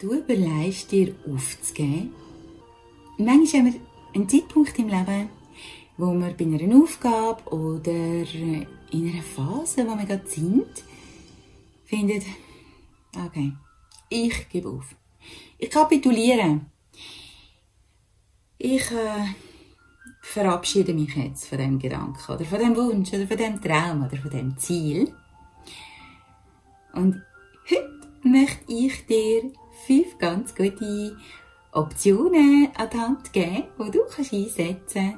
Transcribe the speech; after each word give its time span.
Du 0.00 0.14
überlegst 0.14 0.92
dir 0.92 1.14
aufzugeben. 1.30 2.14
Manchmal 3.18 3.62
haben 3.62 3.74
wir 3.74 3.80
einen 4.14 4.28
Zeitpunkt 4.30 4.78
im 4.78 4.88
Leben, 4.88 5.28
wo 5.98 6.14
wir 6.14 6.32
bei 6.32 6.44
einer 6.46 6.74
Aufgabe 6.82 7.44
oder 7.54 8.24
in 8.32 8.66
einer 8.92 9.22
Phase, 9.22 9.86
wo 9.86 9.98
wir 9.98 10.06
gerade 10.06 10.26
sind, 10.26 10.84
finden, 11.84 12.24
okay, 13.14 13.52
ich 14.08 14.48
gebe 14.48 14.70
auf. 14.70 14.86
Ich 15.58 15.68
kapituliere. 15.68 16.62
Ich 18.56 18.90
äh, 18.92 19.34
verabschiede 20.22 20.94
mich 20.94 21.14
jetzt 21.14 21.46
von 21.46 21.58
dem 21.58 21.78
Gedanken 21.78 22.32
oder 22.32 22.44
von 22.46 22.58
dem 22.58 22.74
Wunsch 22.74 23.12
oder 23.12 23.26
von 23.26 23.36
dem 23.36 23.60
Traum 23.60 24.06
oder 24.06 24.16
von 24.16 24.30
dem 24.30 24.56
Ziel. 24.56 25.12
Und 26.94 27.22
heute 27.68 28.00
möchte 28.22 28.72
ich 28.72 29.04
dir 29.04 29.52
fünf 29.86 30.18
ganz 30.18 30.54
gute 30.54 31.16
Optionen 31.72 32.68
an 32.76 32.88
die 32.92 32.98
Hand 32.98 33.32
geben, 33.32 33.64
die 33.78 33.90
du 33.90 34.00
kannst 34.14 34.32
einsetzen 34.32 35.14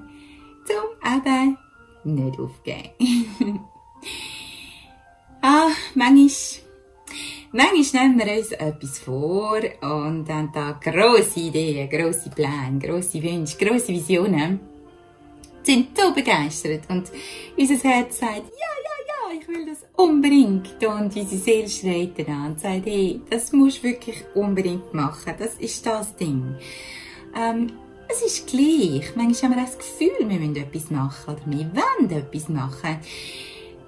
kannst, 0.67 0.71
um 0.71 1.17
eben 1.17 1.59
nicht 2.05 2.39
aufzugeben. 2.39 3.61
ah, 5.43 5.69
manchmal, 5.95 6.63
manchmal 7.53 8.09
nehmen 8.09 8.19
wir 8.19 8.39
uns 8.39 8.53
etwas 8.53 8.99
vor 8.99 9.61
und 9.81 10.29
haben 10.29 10.51
da 10.53 10.73
grosse 10.73 11.41
Ideen, 11.41 11.89
grosse 11.89 12.31
Pläne, 12.31 12.79
grosse 12.81 13.23
Wünsche, 13.23 13.57
grosse 13.57 13.89
Visionen. 13.89 14.61
Sind 15.63 15.97
so 15.97 16.13
begeistert 16.13 16.83
und 16.89 17.11
unser 17.57 17.89
Herz 17.89 18.19
sagt, 18.19 18.37
ja, 18.37 18.73
ich 19.39 19.49
will 19.49 19.67
das 19.67 19.82
unbedingt. 20.03 20.83
Und 20.85 21.17
unsere 21.17 21.27
Seele 21.27 21.69
schreit 21.69 22.19
dann 22.19 22.35
an 22.35 22.51
und 22.53 22.61
sagt, 22.61 22.87
hey, 22.87 23.21
das 23.31 23.53
musst 23.53 23.79
du 23.79 23.89
wirklich 23.89 24.25
unbedingt 24.35 24.93
machen. 24.93 25.35
Das 25.39 25.55
ist 25.55 25.85
das 25.87 26.15
Ding. 26.17 26.57
Ähm, 27.37 27.73
es 28.09 28.23
ist 28.23 28.47
gleich. 28.47 29.15
Manchmal 29.17 29.53
haben 29.53 29.59
wir 29.59 29.65
das 29.65 29.79
Gefühl, 29.79 30.29
wir 30.29 30.39
müssen 30.39 30.57
etwas 30.57 30.91
machen 30.91 31.35
oder 31.35 31.43
wir 31.47 31.71
wollen 31.75 32.11
etwas 32.11 32.49
machen. 32.49 32.99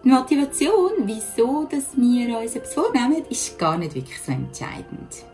Die 0.04 0.08
Motivation, 0.08 0.92
wieso 1.04 1.64
dass 1.64 1.96
wir 1.96 2.38
uns 2.38 2.56
etwas 2.56 2.74
vornehmen, 2.74 3.24
ist 3.30 3.58
gar 3.58 3.78
nicht 3.78 3.94
wirklich 3.94 4.20
so 4.20 4.32
entscheidend. 4.32 5.24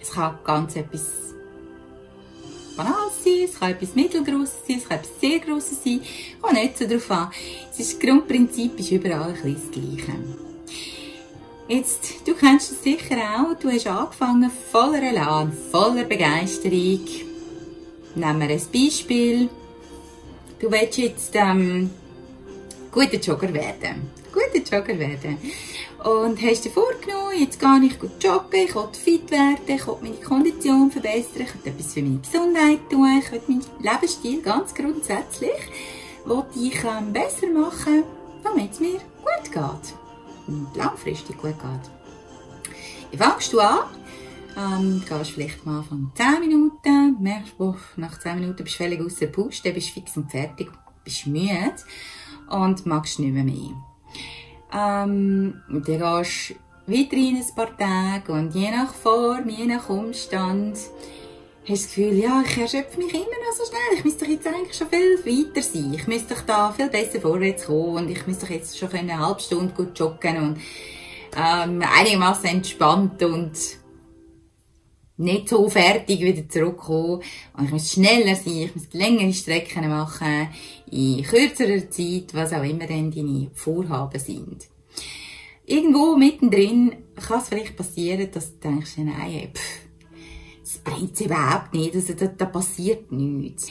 Es 0.00 0.10
kann 0.12 0.38
ganz 0.44 0.76
etwas 0.76 1.29
banal 2.80 3.10
sein, 3.22 3.44
es 3.44 3.58
kann 3.58 3.70
etwas 3.70 3.94
mittelgrosses 3.94 4.66
sein, 4.66 4.78
es 4.78 4.88
kann 4.88 4.98
etwas 4.98 5.20
sehr 5.20 5.38
grosses 5.38 5.84
sein, 5.84 6.00
kommt 6.40 6.54
nicht 6.54 6.78
so 6.78 6.86
darauf 6.86 7.10
an. 7.10 7.30
Das 7.76 7.98
Grundprinzip 7.98 8.78
ist 8.78 8.90
überall 8.90 9.34
ein 9.44 9.54
das 9.54 9.70
Gleiche. 9.70 10.12
Jetzt, 11.68 12.26
du 12.26 12.34
kennst 12.34 12.72
es 12.72 12.82
sicher 12.82 13.16
auch, 13.16 13.58
du 13.58 13.70
hast 13.70 13.86
angefangen 13.86 14.50
voller 14.72 15.02
Elan, 15.02 15.52
voller 15.70 16.04
Begeisterung. 16.04 17.06
Nehmen 18.14 18.40
wir 18.40 18.48
ein 18.48 18.62
Beispiel. 18.72 19.48
Du 20.58 20.70
willst 20.70 20.98
jetzt 20.98 21.30
ähm, 21.34 21.90
guter 22.90 23.18
Jogger 23.18 23.54
werden. 23.54 24.10
Guter 24.32 24.76
Jogger 24.76 24.98
werden. 24.98 25.38
Und 26.02 26.40
hast 26.42 26.64
dir 26.64 26.70
vorgenommen, 26.70 27.38
jetzt 27.38 27.60
gar 27.60 27.78
nicht 27.78 28.00
gut 28.00 28.22
joggen, 28.22 28.64
ich 28.64 28.74
will 28.74 28.88
fit 28.92 29.30
werden, 29.30 29.58
ich 29.66 29.86
will 29.86 29.96
meine 30.00 30.16
Kondition 30.16 30.90
verbessern, 30.90 31.42
ich 31.42 31.64
will 31.64 31.72
etwas 31.72 31.92
für 31.92 32.02
meine 32.02 32.18
Gesundheit 32.20 32.90
tun, 32.90 33.20
ich 33.22 33.32
will 33.32 33.42
meinen 33.48 33.64
Lebensstil 33.80 34.42
ganz 34.42 34.74
grundsätzlich, 34.74 35.60
will 36.24 36.44
ich 36.56 36.84
ähm, 36.84 37.12
besser 37.12 37.48
machen, 37.48 38.04
damit 38.42 38.72
es 38.72 38.80
mir 38.80 38.92
gut 38.98 39.52
geht. 39.52 39.94
Und 40.46 40.68
langfristig 40.74 41.36
gut 41.36 41.54
geht. 41.58 41.90
Wie 43.10 43.16
fangst 43.16 43.52
du 43.52 43.60
an? 43.60 43.80
Ähm, 44.56 45.02
gehst 45.08 45.30
vielleicht 45.32 45.64
mal 45.64 45.82
von 45.82 46.10
10 46.14 46.40
Minuten, 46.40 47.16
merkst, 47.20 47.54
du, 47.58 47.76
nach 47.96 48.18
10 48.18 48.36
Minuten 48.40 48.64
bist 48.64 48.78
du 48.78 48.84
völlig 48.84 49.00
aus 49.00 49.16
der 49.16 49.28
Puste, 49.28 49.72
bist 49.72 49.90
fix 49.90 50.16
und 50.16 50.30
fertig, 50.30 50.70
bist 51.04 51.26
müde 51.26 51.74
und 52.48 52.86
magst 52.86 53.18
nicht 53.18 53.32
mehr 53.32 53.44
mehr. 53.44 53.89
Ähm, 54.72 55.62
dann 55.68 55.82
gehst 55.82 56.50
du 56.50 56.54
weiter 56.86 57.16
in 57.16 57.36
ein 57.36 57.54
paar 57.54 57.76
Tage 57.76 58.32
und 58.32 58.54
je 58.54 58.70
nach 58.70 58.94
Form, 58.94 59.48
je 59.48 59.66
nach 59.66 59.88
Umstand, 59.88 60.76
hast 60.76 61.68
du 61.68 61.72
das 61.72 61.86
Gefühl, 61.86 62.18
ja, 62.18 62.42
ich 62.44 62.56
erschöpfe 62.56 62.98
mich 62.98 63.12
immer 63.12 63.24
noch 63.24 63.56
so 63.56 63.64
schnell. 63.64 63.98
Ich 63.98 64.04
müsste 64.04 64.24
doch 64.24 64.30
jetzt 64.30 64.46
eigentlich 64.46 64.76
schon 64.76 64.88
viel 64.88 65.18
weiter 65.24 65.62
sein. 65.62 65.94
Ich 65.94 66.06
müsste 66.06 66.34
doch 66.34 66.42
da 66.42 66.72
viel 66.72 66.88
besser 66.88 67.20
vorwärts 67.20 67.66
kommen 67.66 67.96
und 67.96 68.10
ich 68.10 68.26
müsste 68.26 68.46
doch 68.46 68.52
jetzt 68.52 68.78
schon 68.78 68.92
eine 68.92 69.18
halbe 69.18 69.40
Stunde 69.40 69.74
gut 69.74 69.98
joggen 69.98 70.36
und 70.38 70.60
ähm, 71.36 71.82
einigermaßen 71.82 72.46
entspannt 72.46 73.22
und 73.22 73.52
nicht 75.20 75.48
so 75.48 75.68
fertig 75.68 76.20
wieder 76.20 76.48
zurückkommen. 76.48 77.22
Ich 77.62 77.70
muss 77.70 77.92
schneller 77.92 78.34
sein, 78.34 78.62
ich 78.62 78.74
muss 78.74 78.92
längere 78.92 79.32
Strecken 79.32 79.88
machen, 79.88 80.48
in 80.90 81.22
kürzerer 81.22 81.90
Zeit, 81.90 82.32
was 82.32 82.52
auch 82.52 82.64
immer 82.64 82.86
denn 82.86 83.10
deine 83.10 83.50
Vorhaben 83.54 84.18
sind. 84.18 84.66
Irgendwo 85.66 86.16
mittendrin 86.16 86.96
kann 87.14 87.40
es 87.40 87.48
vielleicht 87.48 87.76
passieren, 87.76 88.30
dass 88.32 88.58
du 88.58 88.68
denkst, 88.68 88.96
nein, 88.96 89.50
pff, 89.54 89.80
das 90.62 90.78
bringt 90.78 91.14
es 91.14 91.20
überhaupt 91.20 91.74
nicht, 91.74 91.94
also 91.94 92.14
da, 92.14 92.26
da 92.26 92.46
passiert 92.46 93.12
nichts. 93.12 93.68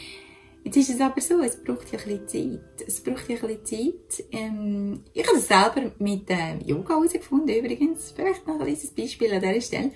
Jetzt 0.63 0.77
ist 0.77 0.89
es 0.91 1.01
aber 1.01 1.19
so, 1.19 1.39
es 1.41 1.63
braucht 1.63 1.91
ja 1.91 1.99
ein 1.99 2.19
bisschen 2.19 2.61
Zeit. 2.61 2.87
Es 2.87 3.01
braucht 3.01 3.27
ja 3.29 3.37
ein 3.37 3.41
bisschen 3.41 3.65
Zeit. 3.65 4.25
Ähm, 4.31 5.03
ich 5.13 5.25
habe 5.25 5.37
das 5.37 5.47
selber 5.47 5.91
mit 5.99 6.29
äh, 6.29 6.57
Yoga 6.65 6.95
herausgefunden, 6.95 7.55
übrigens. 7.55 8.11
Vielleicht 8.15 8.45
noch 8.45 8.59
ein 8.59 8.65
kleines 8.65 8.91
Beispiel 8.91 9.33
an 9.33 9.41
dieser 9.41 9.61
Stelle. 9.61 9.91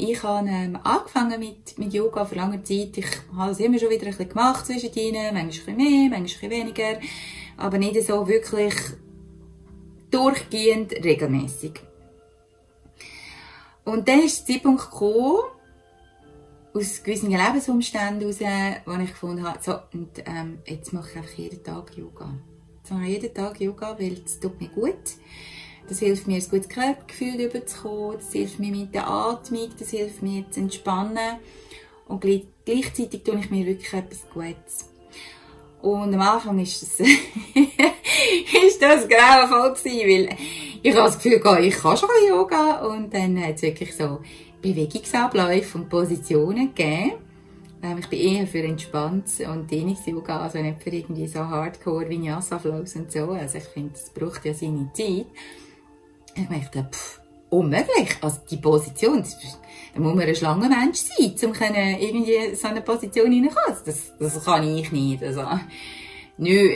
Ich 0.00 0.22
habe 0.22 0.48
ähm, 0.48 0.78
angefangen 0.84 1.40
mit, 1.40 1.76
mit 1.76 1.92
Yoga 1.92 2.24
vor 2.24 2.36
langer 2.36 2.62
Zeit. 2.62 2.96
Ich 2.98 3.06
habe 3.36 3.50
es 3.50 3.58
immer 3.58 3.80
schon 3.80 3.90
wieder 3.90 4.04
ein 4.04 4.10
bisschen 4.10 4.28
gemacht 4.28 4.64
zwischendrin. 4.64 5.14
Manchmal 5.14 5.40
ein 5.42 5.48
bisschen 5.48 5.76
mehr, 5.76 6.08
manchmal 6.08 6.20
ein 6.20 6.22
bisschen 6.22 6.50
weniger. 6.50 7.00
Aber 7.56 7.78
nicht 7.78 8.00
so 8.06 8.28
wirklich 8.28 8.74
durchgehend 10.12 10.92
regelmäßig. 10.92 11.80
Und 13.84 14.06
dann 14.06 14.20
ist 14.20 14.46
der 14.46 14.54
Zeitpunkt 14.54 14.88
gekommen, 14.88 15.38
aus 16.74 17.02
gewissen 17.02 17.32
Lebensumständen 17.32 18.32
heraus, 18.32 18.80
wo 18.84 19.02
ich 19.02 19.10
gefunden 19.10 19.42
habe, 19.42 19.58
so, 19.60 19.80
und, 19.92 20.10
ähm, 20.26 20.58
jetzt 20.64 20.92
mache 20.92 21.10
ich 21.10 21.16
einfach 21.16 21.32
jeden 21.32 21.64
Tag 21.64 21.96
Yoga. 21.96 22.34
Jetzt 22.76 22.92
mache 22.92 23.02
ich 23.02 23.14
jeden 23.14 23.34
Tag 23.34 23.60
Yoga, 23.60 23.98
weil 23.98 24.22
es 24.24 24.38
tut 24.38 24.60
mir 24.60 24.68
gut. 24.68 24.94
Das 25.88 26.00
hilft 26.00 26.26
mir, 26.26 26.36
ein 26.36 26.48
gutes 26.48 26.68
Körpergefühl 26.68 27.40
überzukommen, 27.40 28.16
das 28.18 28.32
hilft 28.32 28.58
mir 28.58 28.70
mit 28.70 28.94
der 28.94 29.08
Atmung, 29.08 29.70
das 29.78 29.90
hilft 29.90 30.22
mir 30.22 30.44
zu 30.50 30.60
entspannen. 30.60 31.38
Und 32.06 32.20
gleichzeitig 32.20 33.22
tue 33.22 33.38
ich 33.38 33.50
mir 33.50 33.66
wirklich 33.66 33.92
etwas 33.92 34.26
Gutes. 34.32 34.90
Und 35.80 36.12
am 36.14 36.20
Anfang 36.20 36.58
ist 36.58 36.82
das, 36.82 37.00
ist 37.06 38.82
das 38.82 39.08
grauenvoll 39.08 39.74
gewesen, 39.74 40.08
weil 40.08 40.36
ich 40.82 40.94
habe 40.94 41.06
das 41.06 41.18
Gefühl, 41.18 41.40
ich 41.62 41.76
kann 41.76 41.96
schon 41.96 42.08
Yoga. 42.28 42.86
Und 42.86 43.12
dann 43.14 43.40
hat 43.42 43.56
es 43.56 43.62
wirklich 43.62 43.94
so 43.94 44.20
Bewegungsabläufe 44.60 45.78
und 45.78 45.88
Positionen 45.88 46.74
gegeben. 46.74 47.12
Ähm, 47.82 47.98
ich 47.98 48.08
bin 48.08 48.18
eher 48.18 48.46
für 48.46 48.62
entspannt 48.62 49.26
und 49.48 49.70
Dehnungs-Yoga, 49.70 50.40
also 50.40 50.58
nicht 50.58 50.82
für 50.82 50.90
irgendwie 50.90 51.28
so 51.28 51.40
Hardcore 51.40 52.08
Vinyasa-Flows 52.08 52.96
und 52.96 53.12
so. 53.12 53.30
Also 53.30 53.58
ich 53.58 53.64
finde, 53.64 53.92
das 53.92 54.10
braucht 54.10 54.44
ja 54.44 54.54
seine 54.54 54.90
Zeit. 54.92 55.26
Ich 56.38 56.68
dachte, 56.68 56.88
pff, 56.90 57.20
unmöglich. 57.50 58.16
Also 58.20 58.40
die 58.50 58.56
Position, 58.56 59.24
da 59.94 60.00
muss 60.00 60.14
man 60.14 60.26
ein 60.26 60.34
Schlangenmensch 60.34 60.98
sein, 60.98 61.34
um 61.42 61.54
irgendwie 61.54 62.54
so 62.54 62.68
eine 62.68 62.82
Position 62.82 63.32
hineinkommen. 63.32 63.78
Das, 63.84 64.12
das 64.18 64.44
kann 64.44 64.76
ich 64.76 64.92
nicht. 64.92 65.22
Also, 65.22 65.44
nö, 66.36 66.74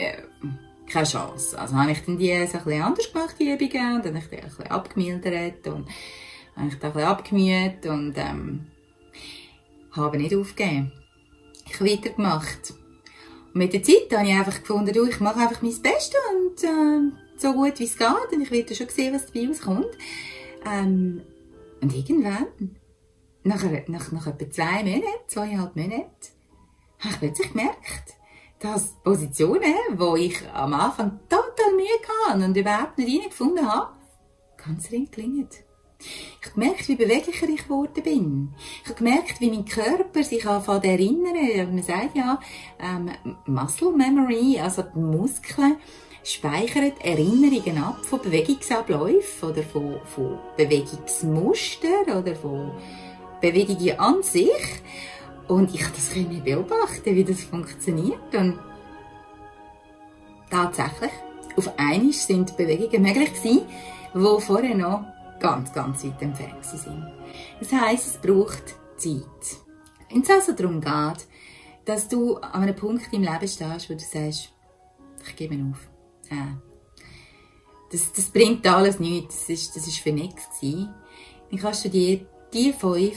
keine 0.92 1.06
Chance. 1.06 1.58
Also 1.58 1.74
habe 1.74 1.92
ich 1.92 2.04
dann 2.04 2.18
die 2.18 2.46
so 2.46 2.58
ein 2.58 2.82
anders 2.82 3.12
gemacht, 3.12 3.36
die 3.38 3.50
Übungen, 3.50 3.96
und 3.96 4.04
dann 4.04 4.14
habe 4.14 4.24
ich 4.30 4.40
die 4.40 4.62
ein 4.62 4.70
abgemildert 4.70 5.66
und 5.66 5.88
habe 6.56 6.68
ich 6.68 6.78
da 6.78 6.90
ein 6.90 7.04
abgemüht 7.04 7.86
und 7.86 8.14
ähm, 8.16 8.66
habe 9.92 10.18
nicht 10.18 10.34
aufgegeben. 10.34 10.92
Ich 11.66 11.80
habe 11.80 11.90
weitergemacht. 11.90 12.74
Und 13.54 13.56
mit 13.56 13.72
der 13.72 13.82
Zeit 13.82 14.12
habe 14.12 14.26
ich 14.26 14.34
einfach 14.34 14.60
gefunden, 14.60 14.92
du, 14.92 15.06
ich 15.06 15.20
mache 15.20 15.40
einfach 15.40 15.62
mein 15.62 15.82
Bestes 15.82 16.20
und 16.30 16.64
äh, 16.64 17.12
so 17.42 17.52
gut 17.52 17.78
wie 17.78 17.84
es 17.84 17.98
geht 17.98 18.32
und 18.32 18.40
ich 18.40 18.50
werde 18.50 18.74
schon 18.74 18.88
sehen, 18.88 19.14
was 19.14 19.26
dabei 19.26 19.48
rauskommt. 19.48 19.90
Ähm, 20.64 21.22
und 21.80 21.94
irgendwann, 21.94 22.46
nach, 23.42 23.64
nach, 23.88 24.12
nach 24.12 24.26
etwa 24.28 24.50
zwei 24.50 24.84
Monaten, 24.84 25.26
zweieinhalb 25.26 25.74
Monaten, 25.74 26.04
habe 27.00 27.14
ich 27.14 27.18
plötzlich 27.18 27.50
gemerkt, 27.50 28.14
dass 28.60 28.94
Positionen, 29.02 29.74
wo 29.94 30.14
ich 30.14 30.38
am 30.54 30.72
Anfang 30.74 31.18
total 31.28 31.74
Mühe 31.74 31.88
hatte 32.28 32.44
und 32.44 32.56
überhaupt 32.56 32.98
nicht 32.98 33.22
reingefunden 33.22 33.68
habe, 33.68 33.92
ganz 34.56 34.88
drin 34.88 35.08
gelingen. 35.10 35.48
Ich 35.98 36.48
habe 36.48 36.60
gemerkt, 36.60 36.88
wie 36.88 36.96
beweglicher 36.96 37.48
ich 37.48 37.64
geworden 37.64 38.02
bin. 38.02 38.54
Ich 38.82 38.88
habe 38.88 38.98
gemerkt, 38.98 39.40
wie 39.40 39.50
mein 39.50 39.64
Körper 39.64 40.22
sich 40.22 40.46
anfängt 40.46 40.84
erinnern. 40.84 41.74
Man 41.74 41.82
sagt 41.82 42.16
ja, 42.16 42.40
ähm, 42.80 43.10
Muscle 43.46 43.92
Memory, 43.92 44.58
also 44.60 44.82
die 44.82 44.98
Muskeln, 44.98 45.76
speichert 46.24 47.04
Erinnerungen 47.04 47.78
ab 47.82 48.04
von 48.04 48.20
Bewegungsabläufen 48.20 49.48
oder 49.48 49.62
von, 49.62 49.96
von 50.04 50.38
Bewegungsmustern 50.56 52.16
oder 52.16 52.34
von 52.36 52.72
Bewegungen 53.40 53.98
an 53.98 54.22
sich. 54.22 54.50
Und 55.48 55.74
ich 55.74 55.80
konnte 55.80 55.96
das 55.96 56.44
beobachten, 56.44 57.14
wie 57.14 57.24
das 57.24 57.42
funktioniert. 57.42 58.34
Und 58.34 58.58
tatsächlich, 60.50 61.10
auf 61.56 61.78
einmal 61.78 62.12
sind 62.12 62.56
Bewegungen 62.56 63.02
möglich 63.02 63.34
gewesen, 63.34 63.66
die 64.14 64.40
vorher 64.40 64.76
noch 64.76 65.04
ganz, 65.40 65.72
ganz 65.72 66.04
weit 66.04 66.22
entfernt 66.22 66.64
sind. 66.64 67.12
Das 67.58 67.72
heisst, 67.72 68.06
es 68.06 68.16
braucht 68.18 68.76
Zeit. 68.96 69.24
Wenn 70.10 70.22
es 70.22 70.30
also 70.30 70.52
darum 70.52 70.80
geht, 70.80 71.26
dass 71.84 72.08
du 72.08 72.36
an 72.36 72.62
einem 72.62 72.76
Punkt 72.76 73.12
im 73.12 73.22
Leben 73.22 73.48
stehst, 73.48 73.90
wo 73.90 73.94
du 73.94 74.00
sagst, 74.00 74.52
ich 75.26 75.36
gebe 75.36 75.54
auf. 75.54 75.91
Äh, 76.32 76.56
das, 77.90 78.12
das 78.12 78.24
bringt 78.26 78.66
alles 78.66 78.98
nichts, 78.98 79.40
das 79.40 79.50
ist, 79.50 79.76
das 79.76 79.86
ist 79.86 79.98
für 79.98 80.12
nichts. 80.12 80.60
Dann 80.60 81.58
kannst 81.60 81.84
du 81.84 81.90
dir 81.90 82.20
die 82.52 82.72
fünf 82.72 83.16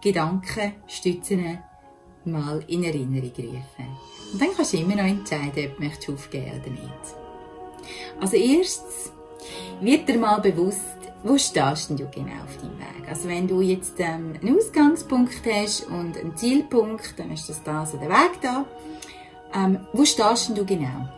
Gedankenstützen 0.00 1.58
mal 2.24 2.62
in 2.68 2.84
Erinnerung 2.84 3.32
rufen. 3.36 3.96
Und 4.32 4.40
dann 4.40 4.48
kannst 4.56 4.72
du 4.72 4.78
immer 4.78 4.96
noch 4.96 5.04
entscheiden, 5.04 5.72
ob 5.76 6.00
du 6.06 6.14
aufgeben 6.14 6.60
oder 6.60 6.70
nicht. 6.70 7.16
Also 8.20 8.36
erstes 8.36 9.12
wird 9.80 10.08
dir 10.08 10.18
mal 10.18 10.40
bewusst, 10.40 10.80
wo 11.22 11.38
stehst 11.38 11.90
du 11.90 11.96
genau 11.96 12.44
auf 12.44 12.56
deinem 12.58 12.78
Weg? 12.78 13.08
Also 13.08 13.28
wenn 13.28 13.48
du 13.48 13.60
jetzt 13.60 13.98
ähm, 13.98 14.34
einen 14.40 14.58
Ausgangspunkt 14.58 15.34
hast 15.50 15.86
und 15.86 16.16
einen 16.18 16.36
Zielpunkt, 16.36 17.18
dann 17.18 17.32
ist 17.32 17.48
das 17.48 17.62
da 17.62 17.84
so 17.86 17.96
der 17.96 18.10
Weg 18.10 18.40
da. 18.42 18.66
Ähm, 19.54 19.86
wo 19.92 20.04
stehst 20.04 20.56
du 20.56 20.64
genau? 20.64 21.08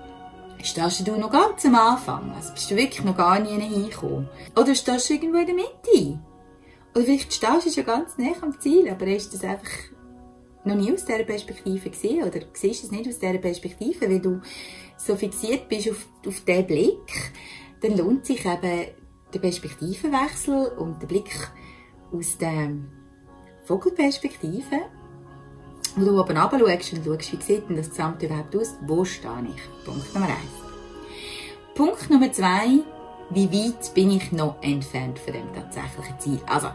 Stehst 0.66 1.06
du 1.06 1.16
noch 1.16 1.30
ganz 1.30 1.64
am 1.64 1.76
Anfang? 1.76 2.32
Also 2.32 2.52
bist 2.52 2.68
du 2.68 2.74
wirklich 2.74 3.04
noch 3.04 3.16
gar 3.16 3.38
nie 3.38 3.56
hingekommen? 3.60 4.28
Oder 4.56 4.74
stehst 4.74 5.08
du 5.08 5.14
irgendwo 5.14 5.38
in 5.38 5.46
der 5.46 5.54
Mitte? 5.54 6.18
Oder 6.92 7.04
vielleicht 7.04 7.32
stehst 7.32 7.66
du 7.66 7.70
schon 7.70 7.84
ganz 7.84 8.18
nah 8.18 8.32
am 8.42 8.58
Ziel, 8.58 8.88
aber 8.88 9.06
ist 9.06 9.32
das 9.32 9.44
einfach 9.44 9.70
noch 10.64 10.74
nie 10.74 10.92
aus 10.92 11.04
dieser 11.04 11.22
Perspektive 11.22 11.88
gesehen 11.88 12.24
oder 12.24 12.40
siehst 12.52 12.82
es 12.82 12.90
nicht 12.90 13.08
aus 13.08 13.20
dieser 13.20 13.38
Perspektive, 13.38 14.10
weil 14.10 14.18
du 14.18 14.40
so 14.96 15.14
fixiert 15.14 15.68
bist 15.68 15.88
auf, 15.88 16.04
auf 16.26 16.40
diesen 16.40 16.66
Blick, 16.66 17.32
dann 17.80 17.96
lohnt 17.96 18.26
sich 18.26 18.44
eben 18.44 18.88
der 19.32 19.38
Perspektivenwechsel 19.38 20.72
und 20.78 21.00
der 21.00 21.06
Blick 21.06 21.30
aus 22.12 22.38
der 22.38 22.72
Vogelperspektive, 23.66 24.80
wo 25.96 26.04
du 26.04 26.20
oben 26.20 26.36
runter 26.36 26.58
schaust 26.58 26.92
und 26.92 27.04
schaust, 27.04 27.32
wie 27.32 27.42
sieht 27.42 27.68
denn 27.68 27.76
das 27.76 27.90
Gesamte 27.90 28.26
überhaupt 28.26 28.54
aus, 28.54 28.74
wo 28.82 29.04
stehe 29.04 29.46
ich? 29.54 29.84
Punkt 29.84 30.14
Nummer 30.14 30.26
eins. 30.28 30.66
Punkt 31.74 32.10
Nummer 32.10 32.30
zwei, 32.32 32.80
wie 33.30 33.50
weit 33.50 33.94
bin 33.94 34.10
ich 34.12 34.30
noch 34.32 34.56
entfernt 34.62 35.18
von 35.18 35.32
dem 35.32 35.52
tatsächlichen 35.54 36.18
Ziel? 36.18 36.40
Also, 36.46 36.68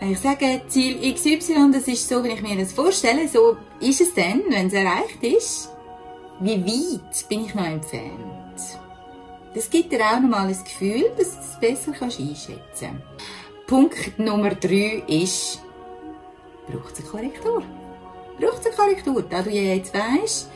wenn 0.00 0.12
ich 0.12 0.18
sage, 0.18 0.62
Ziel 0.68 1.12
XY, 1.12 1.70
das 1.72 1.86
ist 1.88 2.08
so, 2.08 2.22
wie 2.24 2.28
ich 2.28 2.42
mir 2.42 2.56
das 2.56 2.72
vorstelle, 2.72 3.28
so 3.28 3.56
ist 3.80 4.00
es 4.00 4.14
dann, 4.14 4.42
wenn 4.48 4.68
es 4.68 4.72
erreicht 4.72 5.22
ist, 5.22 5.70
wie 6.40 6.64
weit 6.64 7.28
bin 7.28 7.44
ich 7.44 7.54
noch 7.54 7.66
entfernt? 7.66 8.38
Das 9.54 9.68
gibt 9.70 9.92
dir 9.92 10.00
auch 10.00 10.20
nochmal 10.20 10.46
ein 10.46 10.64
Gefühl, 10.64 11.10
dass 11.16 11.32
du 11.32 11.40
es 11.40 11.60
besser 11.60 11.92
einschätzen 12.00 12.56
kannst. 12.78 12.94
Punkt 13.66 14.18
Nummer 14.18 14.54
drei 14.54 15.02
ist, 15.08 15.60
braucht 16.68 16.92
es 16.92 17.00
eine 17.00 17.08
Korrektur? 17.08 17.62
Braucht 18.38 18.60
es 18.60 18.66
eine 18.66 18.76
Korrektur? 18.76 19.22
Da 19.22 19.42
du 19.42 19.50
jetzt 19.50 19.94
weißt, 19.94 20.50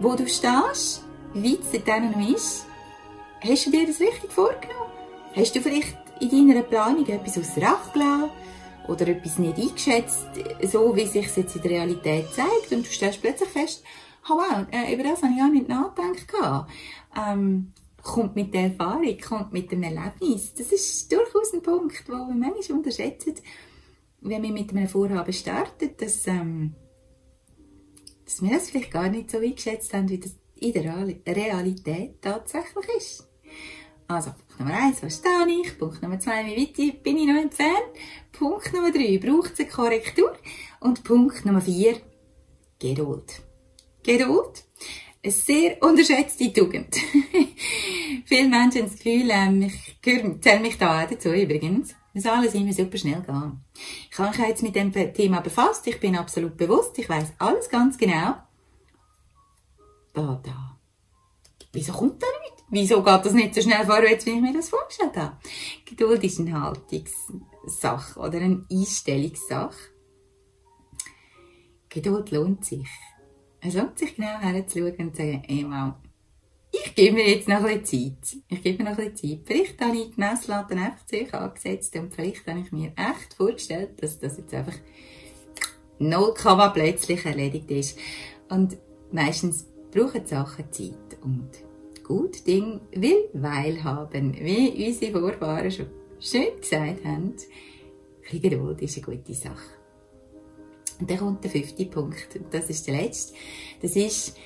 wo 0.00 0.14
du 0.14 0.26
stehst, 0.26 1.04
wie 1.34 1.58
es 1.58 1.70
dort 1.84 2.16
noch 2.16 2.28
ist, 2.28 2.66
hast 3.40 3.66
du 3.66 3.70
dir 3.70 3.86
das 3.86 4.00
richtig 4.00 4.30
vorgenommen? 4.30 4.92
Hast 5.34 5.54
du 5.54 5.60
vielleicht 5.60 5.96
in 6.20 6.48
deiner 6.48 6.62
Planung 6.62 7.06
etwas 7.06 7.38
aus 7.38 7.54
der 7.54 7.68
Acht 7.68 7.92
gelassen? 7.92 8.30
oder 8.88 9.08
etwas 9.08 9.38
nicht 9.38 9.58
eingeschätzt, 9.58 10.26
so 10.62 10.94
wie 10.96 11.06
sich 11.06 11.26
es 11.26 11.36
jetzt 11.36 11.56
in 11.56 11.62
der 11.62 11.70
Realität 11.72 12.32
zeigt 12.32 12.72
und 12.72 12.86
du 12.86 12.90
stellst 12.90 13.20
plötzlich 13.20 13.48
fest, 13.48 13.84
oh 14.28 14.34
wow, 14.34 14.66
äh, 14.70 14.92
über 14.94 15.04
das 15.04 15.22
habe 15.22 15.32
ich 15.32 15.38
gar 15.38 15.50
nicht 15.50 15.68
nachgedacht. 15.68 16.66
Ähm, 17.16 17.72
kommt 18.02 18.34
mit 18.34 18.52
der 18.52 18.64
Erfahrung, 18.64 19.16
kommt 19.18 19.52
mit 19.52 19.70
dem 19.70 19.82
Erlebnis. 19.82 20.54
Das 20.54 20.72
ist 20.72 21.12
durchaus 21.12 21.52
ein 21.54 21.62
Punkt, 21.62 22.06
den 22.08 22.14
wir 22.14 22.34
manchmal 22.34 22.78
unterschätzen, 22.78 23.34
wenn 24.20 24.42
wir 24.42 24.52
mit 24.52 24.70
einem 24.70 24.88
Vorhaben 24.88 25.32
starten, 25.32 25.90
dass, 25.98 26.26
ähm, 26.26 26.74
dass 28.32 28.42
wir 28.42 28.50
das 28.50 28.70
vielleicht 28.70 28.90
gar 28.90 29.10
nicht 29.10 29.30
so 29.30 29.38
eingeschätzt 29.38 29.92
haben, 29.92 30.08
wie 30.08 30.18
das 30.18 30.34
in 30.56 30.72
der 30.72 31.06
Realität 31.26 32.22
tatsächlich 32.22 32.86
ist. 32.96 33.28
Also, 34.08 34.30
Punkt 34.30 34.58
Nummer 34.58 34.74
eins, 34.74 35.02
was 35.02 35.18
stehe 35.18 35.60
ich? 35.62 35.78
Punkt 35.78 36.02
Nummer 36.02 36.18
zwei, 36.18 36.46
wie 36.46 36.56
weit 36.56 37.02
bin 37.02 37.18
ich 37.18 37.26
noch 37.26 37.42
entfernt? 37.42 37.92
Punkt 38.32 38.72
Nummer 38.72 38.90
drei, 38.90 39.18
braucht 39.18 39.52
es 39.52 39.60
eine 39.60 39.68
Korrektur? 39.68 40.34
Und 40.80 41.04
Punkt 41.04 41.44
Nummer 41.44 41.60
vier, 41.60 41.96
Geduld. 42.78 43.42
Geduld, 44.02 44.64
eine 45.22 45.32
sehr 45.32 45.82
unterschätzte 45.82 46.52
Tugend. 46.52 46.96
Viele 48.24 48.48
Menschen 48.48 48.82
haben 48.82 48.90
das 48.90 48.96
Gefühl, 48.96 49.30
ähm, 49.30 49.62
ich 49.62 50.40
zähle 50.40 50.60
mich 50.60 50.78
da 50.78 51.04
auch 51.04 51.08
dazu 51.08 51.32
übrigens, 51.32 51.94
es 52.14 52.26
alles 52.26 52.54
immer 52.54 52.72
super 52.72 52.98
schnell 52.98 53.22
gehen. 53.22 53.64
Ich 54.10 54.18
habe 54.18 54.30
mich 54.30 54.46
jetzt 54.46 54.62
mit 54.62 54.76
dem 54.76 54.92
Thema 54.92 55.40
befasst, 55.40 55.86
ich 55.86 55.98
bin 55.98 56.16
absolut 56.16 56.56
bewusst, 56.56 56.98
ich 56.98 57.08
weiß 57.08 57.32
alles 57.38 57.68
ganz 57.68 57.96
genau. 57.96 58.36
Da, 60.12 60.40
da. 60.42 60.78
Wieso 61.72 61.92
kommt 61.92 62.22
da 62.22 62.26
nicht? 62.42 62.64
Wieso 62.68 63.02
geht 63.02 63.24
das 63.24 63.32
nicht 63.32 63.54
so 63.54 63.62
schnell 63.62 63.84
vorwärts, 63.84 64.26
wie 64.26 64.30
ich 64.30 64.40
mir 64.40 64.52
das 64.52 64.68
vorgestellt 64.68 65.16
habe? 65.16 65.36
Geduld 65.84 66.22
ist 66.24 66.40
eine 66.40 66.60
Haltungssache 66.60 68.20
oder 68.20 68.38
eine 68.38 68.64
Einstellungssache. 68.70 69.76
Geduld 71.88 72.30
lohnt 72.30 72.64
sich. 72.64 72.88
Es 73.60 73.74
lohnt 73.74 73.98
sich 73.98 74.16
genau 74.16 74.38
herzuschauen 74.38 74.96
und 74.96 75.16
zu 75.16 75.22
sagen, 75.22 75.44
ey, 75.46 75.64
mal, 75.64 75.96
ich 76.72 76.94
gebe 76.94 77.16
mir 77.16 77.28
jetzt 77.28 77.48
noch 77.48 77.62
ein 77.64 77.80
bisschen 77.80 78.14
Zeit. 78.20 78.42
Ich 78.48 78.62
gebe 78.62 78.82
mir 78.82 78.90
noch 78.90 78.98
ein 78.98 79.12
bisschen 79.12 79.38
Zeit. 79.38 79.46
Vielleicht 79.46 79.80
habe 79.80 79.96
ich 79.96 80.10
die 80.14 80.20
Messlatte 80.20 80.74
einfach 80.74 81.06
zu 81.06 81.16
euch 81.16 81.34
angesetzt 81.34 81.94
und 81.96 82.14
vielleicht 82.14 82.46
habe 82.46 82.60
ich 82.60 82.72
mir 82.72 82.92
echt 82.96 83.34
vorgestellt, 83.36 84.02
dass 84.02 84.18
das 84.18 84.38
jetzt 84.38 84.54
einfach 84.54 84.76
0, 85.98 86.34
plötzlich 86.72 87.24
erledigt 87.24 87.70
ist. 87.70 87.98
Und 88.48 88.76
meistens 89.12 89.66
brauchen 89.90 90.26
Sachen 90.26 90.72
Zeit 90.72 91.18
und 91.22 91.50
gut 92.02 92.46
Ding 92.46 92.80
will 92.92 93.28
Weil 93.34 93.84
haben, 93.84 94.34
wie 94.34 94.86
unsere 94.86 95.12
Vorfahren 95.12 95.70
schon 95.70 95.86
schön 96.18 96.60
gesagt 96.60 97.04
haben. 97.04 97.34
Ein 98.30 98.40
Geduld 98.40 98.80
ist 98.82 98.96
eine 98.96 99.16
gute 99.16 99.34
Sache. 99.34 99.82
Und 101.00 101.10
dann 101.10 101.18
kommt 101.18 101.44
der 101.44 101.50
fünfte 101.50 101.84
Punkt, 101.86 102.36
und 102.36 102.54
das 102.54 102.70
ist 102.70 102.86
der 102.86 103.02
letzte. 103.02 103.34
Das 103.80 103.96
ist, 103.96 104.36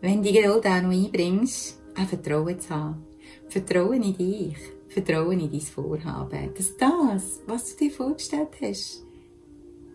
wenn 0.00 0.22
die 0.22 0.32
Geduld 0.32 0.66
auch 0.66 0.82
noch 0.82 0.90
einbringst, 0.90 1.80
ein 1.94 2.06
Vertrauen 2.06 2.58
zu 2.58 2.70
haben. 2.70 3.04
Vertrauen 3.48 4.02
in 4.02 4.16
dich, 4.16 4.56
Vertrauen 4.88 5.40
in 5.40 5.50
dein 5.50 5.60
Vorhaben. 5.60 6.54
Dass 6.54 6.76
das, 6.76 7.42
was 7.46 7.76
du 7.76 7.84
dir 7.84 7.90
vorgestellt 7.90 8.56
hast, 8.60 9.04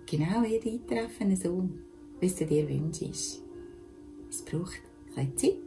genau 0.06 0.44
wird 0.44 0.66
eintreffen, 0.66 1.36
so, 1.36 1.70
wie 2.20 2.30
du 2.30 2.46
dir 2.46 2.70
wünschst. 2.70 3.42
Es 4.30 4.42
braucht 4.42 4.82
ein 5.16 5.38
Zeit 5.38 5.58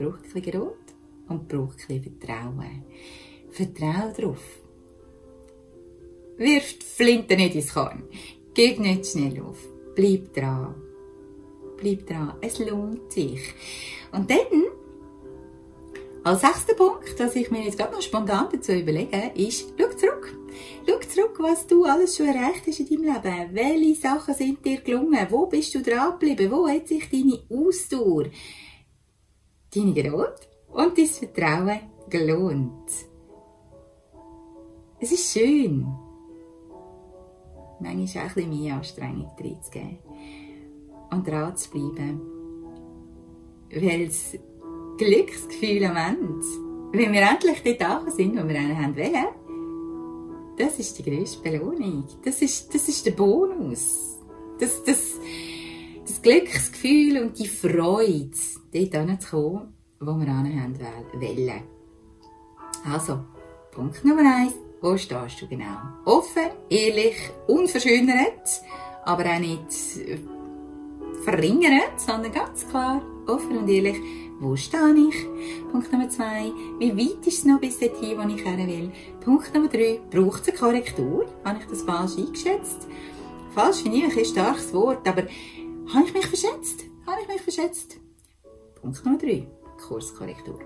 braucht 0.00 0.18
ein 0.18 0.22
bisschen 0.22 0.42
Geduld 0.42 0.94
und 1.28 1.48
braucht 1.48 1.78
ein 1.88 2.00
bisschen 2.00 2.18
Vertrauen. 2.18 2.84
Vertrau 3.50 4.12
darauf. 4.16 4.60
Wirf 6.38 6.78
die 6.78 6.86
Flinte 6.86 7.36
nicht 7.36 7.54
ins 7.54 7.74
Korn. 7.74 8.04
Gib 8.54 8.78
nicht 8.80 9.06
schnell 9.06 9.40
auf. 9.42 9.58
Bleib 9.94 10.32
dran. 10.32 10.74
Bleib 11.80 12.06
dran. 12.06 12.34
Es 12.40 12.58
lohnt 12.58 13.12
sich. 13.12 13.54
Und 14.12 14.30
dann, 14.30 14.64
als 16.24 16.42
sechster 16.42 16.74
Punkt, 16.74 17.18
was 17.18 17.34
ich 17.36 17.50
mir 17.50 17.64
jetzt 17.64 17.78
gerade 17.78 17.92
noch 17.92 18.02
spontan 18.02 18.48
dazu 18.52 18.72
überlege, 18.72 19.32
ist, 19.34 19.72
schau 19.78 19.88
zurück. 19.96 20.36
Schau 20.86 20.98
zurück, 21.08 21.38
was 21.40 21.66
du 21.66 21.84
alles 21.84 22.16
schon 22.16 22.26
erreicht 22.26 22.66
hast 22.66 22.80
in 22.80 23.02
deinem 23.02 23.22
Leben. 23.22 23.54
Welche 23.54 24.00
Sachen 24.00 24.34
sind 24.34 24.64
dir 24.64 24.80
gelungen? 24.80 25.26
Wo 25.30 25.46
bist 25.46 25.74
du 25.74 25.82
dran 25.82 26.18
geblieben? 26.18 26.50
Wo 26.50 26.68
hat 26.68 26.88
sich 26.88 27.08
deine 27.08 27.40
Ausdauer 27.48 28.26
deine 29.74 29.92
Geduld 29.92 30.48
und 30.72 30.98
dein 30.98 31.06
Vertrauen 31.06 31.80
gelohnt. 32.08 32.90
Es 34.98 35.12
ist 35.12 35.32
schön, 35.32 35.86
manchmal 37.80 38.24
auch 38.24 38.28
ein 38.28 38.34
bisschen 38.34 38.62
mehr 38.62 38.74
Anstrengung 38.74 39.30
reinzugeben 39.38 39.98
und 41.10 41.26
dran 41.26 41.56
zu 41.56 41.70
bleiben. 41.70 42.20
Weil 43.74 44.06
das 44.06 44.38
Glücksgefühl 44.98 45.84
am 45.84 45.96
Ende, 45.96 46.44
wenn 46.92 47.12
wir 47.12 47.22
endlich 47.22 47.62
dort 47.62 47.80
da 47.80 48.10
sind, 48.10 48.32
wo 48.32 48.48
wir 48.48 48.58
einen 48.58 48.76
haben 48.76 48.96
wollen, 48.96 49.26
das 50.58 50.78
ist 50.78 50.98
die 50.98 51.02
grösste 51.02 51.42
Belohnung. 51.42 52.04
Das 52.24 52.42
ist, 52.42 52.74
das 52.74 52.88
ist 52.88 53.06
der 53.06 53.12
Bonus. 53.12 54.18
Das, 54.58 54.82
das, 54.84 55.14
das 56.06 56.20
Glücksgefühl 56.20 57.22
und 57.22 57.38
die 57.38 57.46
Freude, 57.46 58.30
dort 58.72 59.08
hinzukommen, 59.08 59.74
wo 60.00 60.18
wir 60.18 60.28
anhaben 60.28 60.78
wollen. 60.78 61.62
Also, 62.84 63.20
Punkt 63.72 64.04
Nummer 64.04 64.36
eins. 64.36 64.54
Wo 64.82 64.96
stehst 64.96 65.42
du 65.42 65.46
genau? 65.46 65.76
Offen, 66.06 66.50
ehrlich, 66.70 67.16
unverschönert, 67.46 68.62
aber 69.04 69.26
auch 69.26 69.38
nicht 69.38 69.70
verringert, 71.24 71.98
sondern 71.98 72.32
ganz 72.32 72.68
klar, 72.68 73.02
offen 73.26 73.58
und 73.58 73.68
ehrlich, 73.68 73.96
wo 74.40 74.56
stehe 74.56 74.94
ich? 75.08 75.26
Punkt 75.70 75.92
Nummer 75.92 76.08
zwei, 76.08 76.50
wie 76.78 76.96
weit 76.96 77.26
ist 77.26 77.38
es 77.38 77.44
noch 77.44 77.60
bis 77.60 77.78
dorthin, 77.78 78.16
wo 78.18 78.28
ich 78.34 78.44
her 78.44 78.56
will? 78.56 78.90
Punkt 79.22 79.52
Nummer 79.54 79.68
drei, 79.68 80.00
braucht 80.10 80.42
es 80.42 80.48
eine 80.48 80.58
Korrektur? 80.58 81.26
Habe 81.44 81.58
ich 81.60 81.66
das 81.66 81.82
falsch 81.82 82.16
eingeschätzt? 82.16 82.88
Falsch 83.54 83.82
finde 83.82 83.98
ich 83.98 84.16
ein 84.16 84.24
starkes 84.24 84.72
Wort, 84.72 85.06
aber 85.06 85.24
habe 85.92 86.06
ich 86.06 86.14
mich 86.14 86.26
verschätzt? 86.26 86.84
Habe 87.06 87.20
ich 87.22 87.28
mich 87.28 87.42
verschätzt? 87.42 87.98
Punkt 88.80 89.04
Nummer 89.04 89.18
drei, 89.18 89.46
Kurskorrektur. 89.86 90.58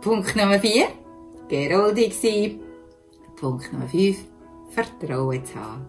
Punkt 0.00 0.34
Nummer 0.34 0.58
vier, 0.58 0.88
Geroldig 1.48 2.14
sein. 2.14 2.60
Punkt 3.36 3.72
Nummer 3.72 3.88
fünf, 3.88 4.18
Vertrauen 4.70 5.44
zu 5.44 5.54
haben. 5.54 5.86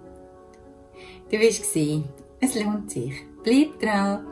Du 1.30 1.38
bist 1.38 1.76
es 2.42 2.56
lohnt 2.56 2.90
sich. 2.90 3.29
Bleib 3.44 3.80
dran, 3.80 4.26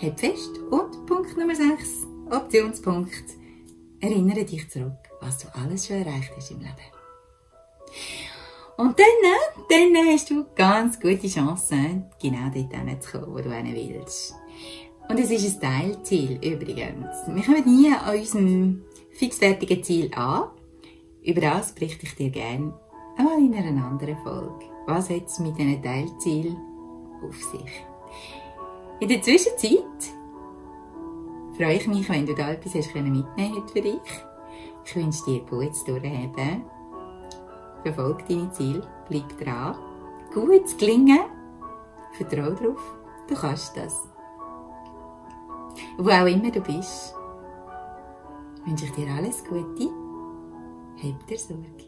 halt 0.00 0.20
fest. 0.20 0.58
Und 0.70 1.06
Punkt 1.06 1.36
Nummer 1.36 1.54
6, 1.54 2.06
Optionspunkt. 2.30 3.36
Erinnere 4.00 4.44
dich 4.44 4.70
zurück, 4.70 4.92
was 5.20 5.38
du 5.38 5.48
alles 5.54 5.86
schon 5.86 5.96
erreicht 5.96 6.32
hast 6.36 6.50
im 6.52 6.60
Leben. 6.60 6.72
Und 8.76 8.96
dann, 8.96 9.06
dann 9.68 10.06
hast 10.06 10.30
du 10.30 10.46
ganz 10.54 11.00
gute 11.00 11.26
Chancen, 11.26 12.04
genau 12.22 12.48
dort 12.54 12.72
hinzukommen, 12.72 13.34
wo 13.34 13.38
du 13.38 13.50
hin 13.50 13.74
willst. 13.74 14.36
Und 15.08 15.18
es 15.18 15.30
ist 15.30 15.62
ein 15.64 15.92
Teilziel 15.92 16.38
übrigens. 16.44 17.08
Wir 17.26 17.42
kommen 17.42 17.64
nie 17.64 17.90
an 17.92 18.16
unserem 18.16 18.82
fixfertigen 19.10 19.82
Ziel 19.82 20.14
an. 20.14 20.50
Über 21.24 21.40
das 21.40 21.72
berichte 21.72 22.06
ich 22.06 22.14
dir 22.14 22.30
gerne 22.30 22.72
einmal 23.16 23.38
in 23.38 23.54
einer 23.54 23.84
anderen 23.84 24.16
Folge. 24.18 24.66
Was 24.86 25.10
hat 25.10 25.26
es 25.26 25.40
mit 25.40 25.58
diesen 25.58 25.82
Teilzielen 25.82 26.56
auf 27.26 27.36
sich? 27.36 27.87
In 29.00 29.08
der 29.08 29.22
Zwischenzeit 29.22 29.84
freue 31.56 31.74
ich 31.74 31.86
mich, 31.86 32.08
wenn 32.08 32.26
du 32.26 32.34
da 32.34 32.52
etwas 32.52 32.74
hast 32.74 32.94
mitnehmen 32.94 33.68
für 33.72 33.80
dich. 33.80 34.00
Ich 34.84 34.96
wünsche 34.96 35.24
dir 35.24 35.40
gutes 35.40 35.84
Durchheben. 35.84 36.64
Verfolge 37.82 38.24
deine 38.28 38.50
Ziele, 38.52 38.86
bleib 39.08 39.38
dran. 39.38 39.76
Gutes 40.32 40.76
Gelingen. 40.76 41.20
Vertraue 42.12 42.54
darauf, 42.54 42.96
du 43.28 43.34
kannst 43.34 43.76
das. 43.76 44.08
Wo 45.98 46.10
auch 46.10 46.26
immer 46.26 46.50
du 46.50 46.60
bist, 46.60 47.14
wünsche 48.64 48.86
ich 48.86 48.92
dir 48.92 49.08
alles 49.12 49.44
Gute. 49.44 49.90
Hab 51.02 51.26
dir 51.26 51.38
Sorge. 51.38 51.87